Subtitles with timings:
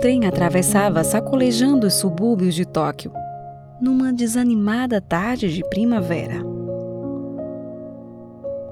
[0.00, 3.12] trem atravessava sacolejando os subúrbios de Tóquio,
[3.80, 6.44] numa desanimada tarde de primavera.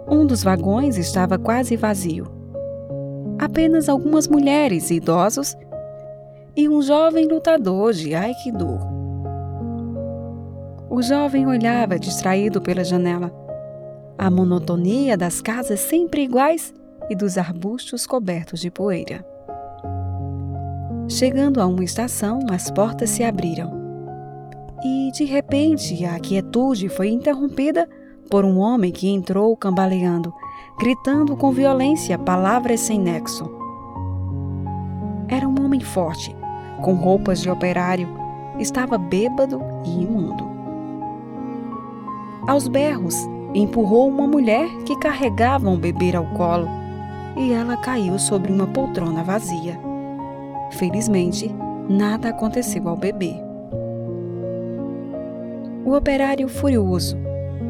[0.06, 2.26] Um dos vagões estava quase vazio.
[3.38, 5.56] Apenas algumas mulheres e idosos
[6.54, 8.78] e um jovem lutador de Aikido.
[10.90, 13.32] O jovem olhava distraído pela janela.
[14.16, 16.72] A monotonia das casas sempre iguais
[17.10, 19.33] e dos arbustos cobertos de poeira.
[21.08, 23.70] Chegando a uma estação, as portas se abriram.
[24.82, 27.88] E, de repente, a quietude foi interrompida
[28.30, 30.32] por um homem que entrou cambaleando,
[30.78, 33.50] gritando com violência palavras sem nexo.
[35.28, 36.34] Era um homem forte,
[36.82, 38.08] com roupas de operário,
[38.58, 40.44] estava bêbado e imundo.
[42.46, 43.16] Aos berros,
[43.54, 46.68] empurrou uma mulher que carregava um bebê ao colo
[47.36, 49.93] e ela caiu sobre uma poltrona vazia.
[50.78, 51.54] Felizmente,
[51.88, 53.34] nada aconteceu ao bebê.
[55.84, 57.16] O operário, furioso,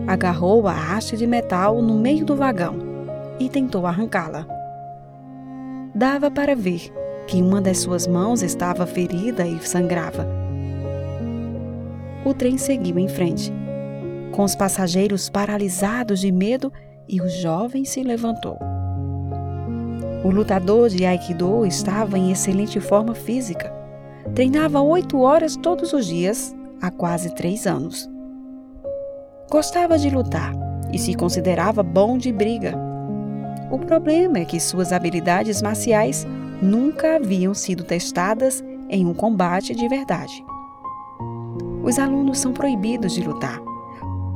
[0.06, 2.76] agarrou a haste de metal no meio do vagão
[3.38, 4.46] e tentou arrancá-la.
[5.94, 6.92] Dava para ver
[7.26, 10.26] que uma das suas mãos estava ferida e sangrava.
[12.24, 13.52] O trem seguiu em frente,
[14.32, 16.72] com os passageiros paralisados de medo
[17.06, 18.73] e o jovem se levantou.
[20.24, 23.70] O lutador de Aikido estava em excelente forma física.
[24.34, 28.08] Treinava oito horas todos os dias há quase três anos.
[29.50, 30.54] Gostava de lutar
[30.90, 32.74] e se considerava bom de briga.
[33.70, 36.26] O problema é que suas habilidades marciais
[36.62, 40.42] nunca haviam sido testadas em um combate de verdade.
[41.82, 43.60] Os alunos são proibidos de lutar,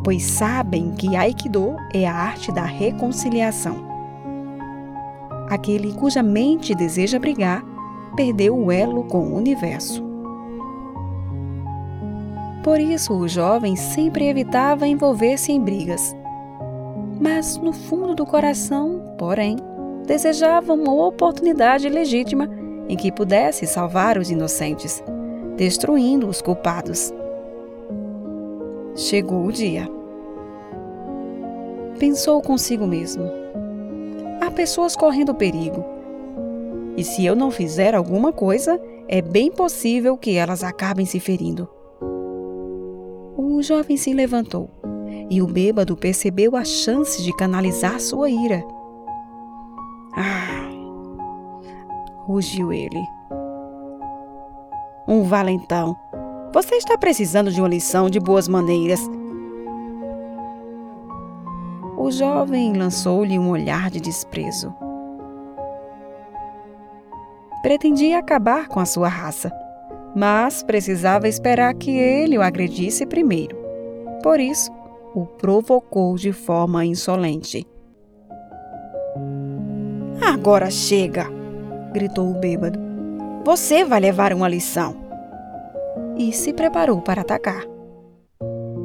[0.04, 3.87] pois sabem que Aikido é a arte da reconciliação
[5.48, 7.64] aquele cuja mente deseja brigar,
[8.14, 10.04] perdeu o elo com o universo.
[12.62, 16.14] Por isso, o jovem sempre evitava envolver-se em brigas.
[17.20, 19.56] Mas, no fundo do coração, porém,
[20.06, 22.48] desejava uma oportunidade legítima
[22.88, 25.02] em que pudesse salvar os inocentes,
[25.56, 27.12] destruindo os culpados.
[28.94, 29.88] Chegou o dia.
[31.98, 33.47] Pensou consigo mesmo
[34.58, 35.84] pessoas correndo perigo.
[36.96, 41.68] E se eu não fizer alguma coisa, é bem possível que elas acabem se ferindo.
[43.36, 44.68] O jovem se levantou
[45.30, 48.64] e o bêbado percebeu a chance de canalizar sua ira.
[50.16, 50.68] Ah!
[52.26, 53.00] rugiu ele.
[55.06, 55.96] Um valentão.
[56.52, 59.00] Você está precisando de uma lição de boas maneiras
[61.98, 64.72] o jovem lançou-lhe um olhar de desprezo.
[67.60, 69.52] Pretendia acabar com a sua raça,
[70.14, 73.58] mas precisava esperar que ele o agredisse primeiro.
[74.22, 74.70] Por isso,
[75.12, 77.66] o provocou de forma insolente.
[80.22, 81.26] Agora chega!
[81.92, 82.78] gritou o bêbado.
[83.44, 84.96] Você vai levar uma lição!
[86.16, 87.64] E se preparou para atacar.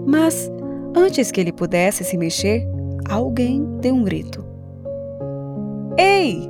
[0.07, 0.51] Mas,
[0.95, 2.72] antes que ele pudesse se mexer,
[3.09, 4.45] alguém deu um grito.
[5.97, 6.49] Ei!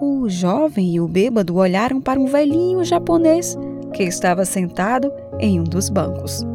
[0.00, 3.56] O jovem e o bêbado olharam para um velhinho japonês
[3.92, 6.46] que estava sentado em um dos bancos.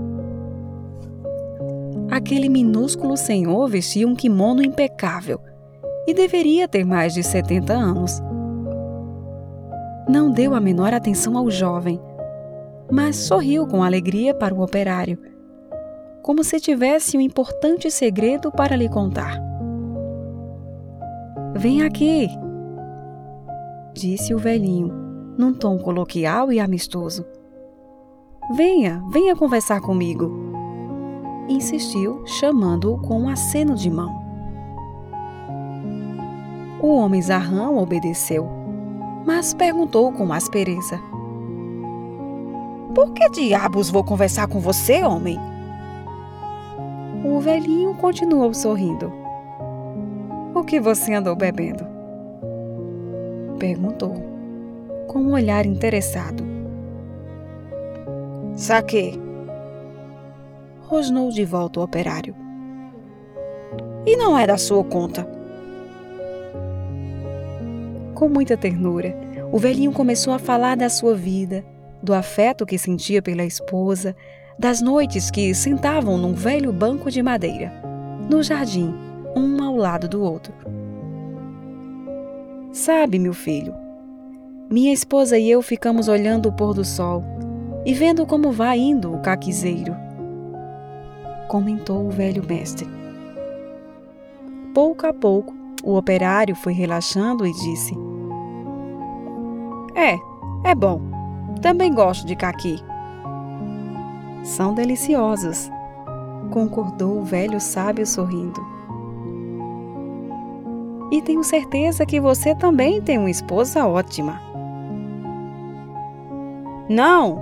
[2.10, 5.40] Aquele minúsculo senhor vestia um kimono impecável
[6.08, 8.22] e deveria ter mais de 70 anos.
[10.08, 12.00] Não deu a menor atenção ao jovem,
[12.92, 15.18] mas sorriu com alegria para o operário
[16.24, 19.38] como se tivesse um importante segredo para lhe contar.
[21.54, 22.30] Vem aqui,
[23.94, 24.88] disse o velhinho,
[25.38, 27.26] num tom coloquial e amistoso.
[28.56, 30.32] Venha, venha conversar comigo.
[31.50, 34.24] Insistiu, chamando-o com um aceno de mão.
[36.82, 38.50] O homem zarrão obedeceu,
[39.26, 41.00] mas perguntou com aspereza:
[42.96, 45.38] Por que diabos vou conversar com você, homem?
[47.24, 49.14] O velhinho continuou sorrindo.
[50.54, 51.88] O que você andou bebendo?
[53.58, 54.14] Perguntou,
[55.08, 56.44] com um olhar interessado.
[58.58, 59.18] Saque.
[60.82, 62.36] Rosnou de volta o operário.
[64.06, 65.26] E não é da sua conta.
[68.14, 69.16] Com muita ternura,
[69.50, 71.64] o velhinho começou a falar da sua vida,
[72.02, 74.14] do afeto que sentia pela esposa,
[74.58, 77.72] das noites que sentavam num velho banco de madeira,
[78.30, 78.94] no jardim,
[79.36, 80.54] um ao lado do outro.
[82.72, 83.74] Sabe, meu filho,
[84.70, 87.24] Minha esposa e eu ficamos olhando o pôr do sol
[87.86, 89.96] e vendo como vai indo o caquizeiro,
[91.48, 92.88] comentou o velho mestre.
[94.74, 95.54] Pouco a pouco,
[95.84, 97.94] o operário foi relaxando e disse:
[99.96, 100.18] É,
[100.68, 101.00] é bom.
[101.62, 102.78] Também gosto de caqui.
[104.44, 105.72] São deliciosos,
[106.52, 108.62] concordou o velho sábio sorrindo.
[111.12, 114.42] E tenho certeza que você também tem uma esposa ótima.
[116.90, 117.42] Não,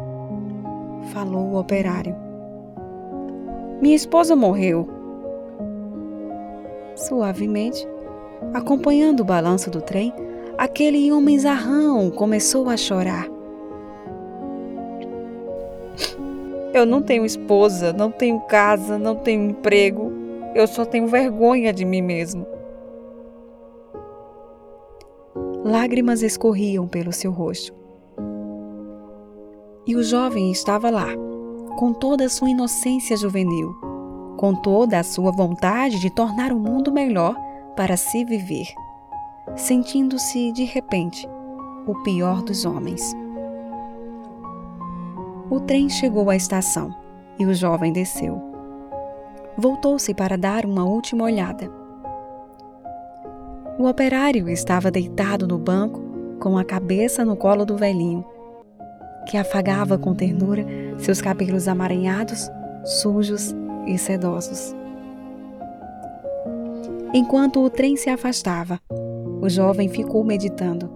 [1.12, 2.16] falou o operário.
[3.82, 4.88] Minha esposa morreu.
[6.96, 7.88] Suavemente,
[8.54, 10.14] acompanhando o balanço do trem,
[10.56, 13.28] aquele homem zarrão começou a chorar.
[16.74, 20.12] Eu não tenho esposa, não tenho casa, não tenho emprego.
[20.56, 22.46] Eu só tenho vergonha de mim mesmo.
[25.64, 27.74] Lágrimas escorriam pelo seu rosto.
[29.86, 31.08] E o jovem estava lá,
[31.78, 33.74] com toda a sua inocência juvenil,
[34.38, 37.36] com toda a sua vontade de tornar o mundo melhor
[37.76, 38.68] para se viver,
[39.56, 41.28] sentindo-se, de repente,
[41.86, 43.16] o pior dos homens.
[45.52, 46.96] O trem chegou à estação
[47.38, 48.42] e o jovem desceu.
[49.58, 51.70] Voltou-se para dar uma última olhada.
[53.78, 56.00] O operário estava deitado no banco,
[56.40, 58.24] com a cabeça no colo do velhinho,
[59.28, 60.66] que afagava com ternura
[60.98, 62.50] seus cabelos amaranhados,
[62.86, 63.54] sujos
[63.86, 64.74] e sedosos.
[67.14, 68.80] Enquanto o trem se afastava,
[69.42, 70.90] o jovem ficou meditando.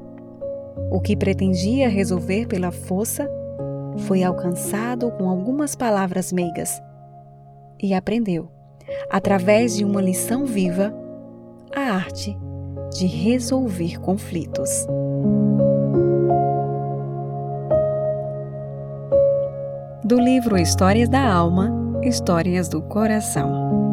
[0.89, 3.29] O que pretendia resolver pela força
[4.00, 6.81] foi alcançado com algumas palavras meigas
[7.81, 8.50] e aprendeu,
[9.09, 10.94] através de uma lição viva,
[11.75, 12.38] a arte
[12.94, 14.88] de resolver conflitos.
[20.03, 21.71] Do livro Histórias da Alma,
[22.03, 23.84] Histórias do Coração.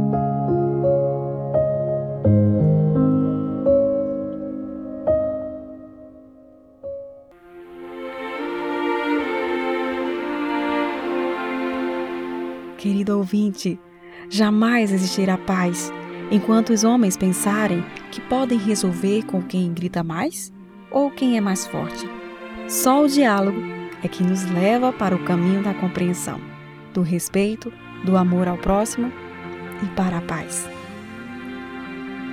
[12.82, 13.78] Querido ouvinte,
[14.28, 15.92] jamais existirá paz
[16.32, 17.80] enquanto os homens pensarem
[18.10, 20.52] que podem resolver com quem grita mais
[20.90, 22.10] ou quem é mais forte.
[22.66, 23.60] Só o diálogo
[24.02, 26.40] é que nos leva para o caminho da compreensão,
[26.92, 27.72] do respeito,
[28.04, 29.12] do amor ao próximo
[29.80, 30.68] e para a paz.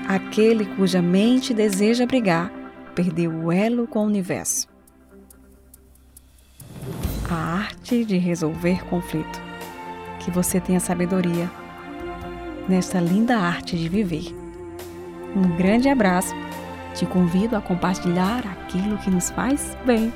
[0.08, 2.52] Aquele cuja mente deseja brigar
[2.96, 4.68] perdeu o elo com o universo.
[7.30, 9.49] A arte de resolver conflito
[10.30, 11.50] que você tenha sabedoria
[12.68, 14.36] nesta linda arte de viver.
[15.36, 16.34] Um grande abraço.
[16.94, 20.14] Te convido a compartilhar aquilo que nos faz bem.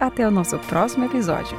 [0.00, 1.56] Até o nosso próximo episódio.